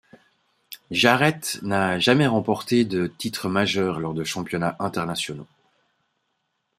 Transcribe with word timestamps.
Jarret 0.89 1.41
n'a 1.61 1.99
jamais 1.99 2.25
remporté 2.25 2.85
de 2.85 3.05
titre 3.05 3.49
majeur 3.49 3.99
lors 3.99 4.15
de 4.15 4.23
championnats 4.23 4.75
internationaux. 4.79 5.45